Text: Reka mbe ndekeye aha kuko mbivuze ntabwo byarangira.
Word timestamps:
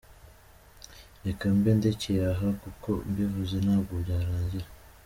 Reka 1.25 1.45
mbe 1.57 1.71
ndekeye 1.77 2.23
aha 2.33 2.47
kuko 2.61 2.89
mbivuze 3.09 3.55
ntabwo 3.65 3.93
byarangira. 4.03 4.67